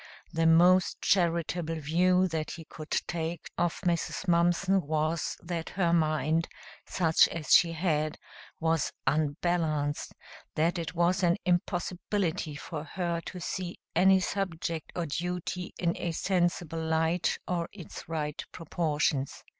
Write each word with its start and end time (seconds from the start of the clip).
The 0.33 0.47
most 0.47 0.99
charitable 1.03 1.75
view 1.79 2.27
that 2.29 2.49
he 2.53 2.65
could 2.65 2.89
take 2.89 3.51
of 3.55 3.79
Mrs. 3.81 4.27
Mumpson 4.27 4.81
was 4.81 5.37
that 5.43 5.69
her 5.77 5.93
mind 5.93 6.47
such 6.87 7.27
as 7.27 7.53
she 7.53 7.73
had 7.73 8.17
was 8.59 8.91
unbalanced, 9.05 10.15
that 10.55 10.79
it 10.79 10.95
was 10.95 11.21
an 11.21 11.37
impossibility 11.45 12.55
for 12.55 12.83
her 12.83 13.21
to 13.27 13.39
see 13.39 13.77
any 13.95 14.19
subject 14.19 14.91
or 14.95 15.05
duty 15.05 15.71
in 15.77 15.95
a 15.95 16.13
sensible 16.13 16.81
light 16.83 17.37
or 17.47 17.69
its 17.71 18.09
right 18.09 18.43
proportions. 18.51 19.43